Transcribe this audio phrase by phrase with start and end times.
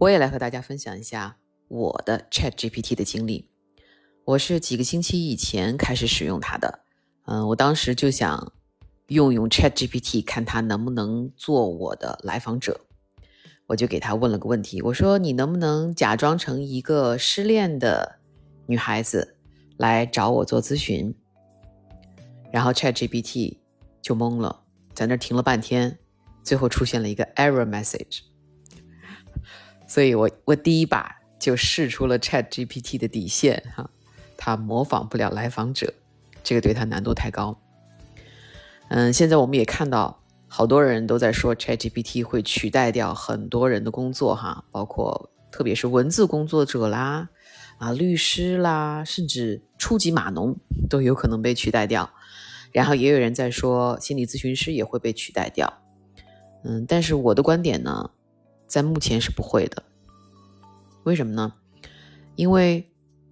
[0.00, 1.36] 我也来和大家分享一下
[1.68, 3.50] 我的 Chat GPT 的经历。
[4.24, 6.80] 我是几个星期以前开始使用它的，
[7.26, 8.50] 嗯，我当时就想
[9.08, 12.80] 用用 Chat GPT，看它能不能做我的来访者。
[13.66, 18.20] 我就给他问了个问题，我说：“你能不能假装成一个失恋的
[18.64, 19.36] 女孩子
[19.76, 21.14] 来找我做咨询？”
[22.50, 23.58] 然后 Chat GPT
[24.00, 24.62] 就懵了，
[24.94, 25.98] 在那停了半天，
[26.42, 28.20] 最后出现了一个 error message。
[29.90, 33.90] 所以我我第一把就试出了 Chat GPT 的底线哈。
[34.36, 35.92] 它模仿不了来访者，
[36.44, 37.60] 这个对他难度太高。
[38.86, 47.28] 嗯，现在我们也看到好多人都在说 ChatGPT 会取代掉很多人的工作哈，包括特别是文字工作者啦、
[47.78, 50.56] 啊律师啦，甚至初级码农
[50.88, 52.08] 都有可能被取代掉。
[52.70, 55.82] 然后也有人在说心理咨询师也会被取代掉。
[56.62, 58.12] 嗯，但是我的观点呢，
[58.70, 59.82] 在目前是不会的。
[61.02, 61.52] 为什么呢？
[62.36, 62.86] 因为。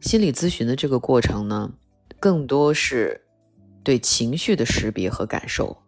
[0.00, 1.72] 心理咨询的这个过程呢，
[2.20, 3.24] 更多是
[3.82, 5.78] 对情绪的识别和感受，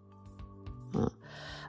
[0.94, 1.10] 嗯，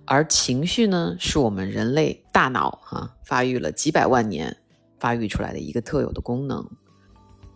[0.05, 4.55] 而情绪呢，是我们人类大脑哈发育了几百万年
[4.97, 6.65] 发育出来的一个特有的功能，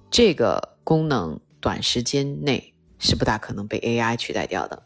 [0.09, 4.83] 这个功能短时间内是不大可能被 AI 取代掉的，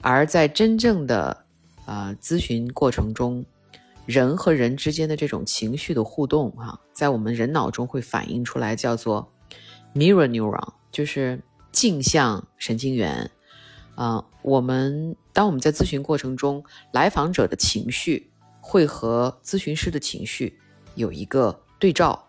[0.00, 1.44] 而在真正的
[1.86, 3.44] 呃咨询过程中。
[4.08, 9.30] 人和人之间的这种情绪的互动，哈，在我们人脑中会反映出来，叫做
[9.94, 11.42] mirror neuron，就是
[11.72, 13.30] 镜像神经元。
[13.96, 18.30] 啊，我们当我们在咨询过程中，来访者的情绪
[18.62, 20.58] 会和咨询师的情绪
[20.94, 22.26] 有一个对照，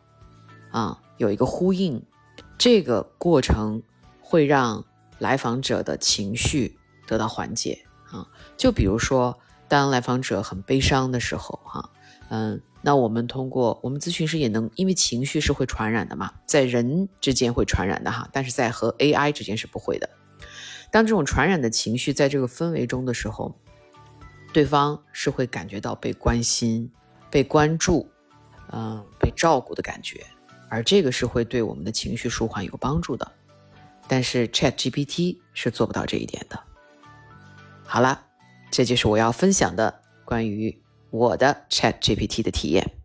[0.71, 2.03] 啊，有一个呼应，
[2.57, 3.81] 这个过程
[4.19, 4.83] 会让
[5.17, 7.85] 来访者的情绪得到缓解。
[8.11, 9.39] 啊，就比如说。
[9.69, 11.89] 当来访者很悲伤的时候，哈，
[12.29, 20.09] 嗯，那我们通过我们咨询师也能，因为情绪是会传染的嘛，在人之间会传染的哈，但是在和 AI 之间是不会的。
[20.91, 23.55] 当这种传染的情绪在这个氛围中的时候，
[24.51, 26.91] 对方是会感觉到被关心、
[27.29, 28.09] 被关注，
[28.71, 30.25] 嗯，被照顾的感觉，
[30.67, 33.31] 而这个是会对我们的情绪舒缓有帮助的。
[34.07, 36.59] 但是 ChatGPT 是做不到这一点的。
[37.85, 38.28] 好了。
[38.71, 42.98] 这就是我要分享的关于我的 Chat GPT 的体验。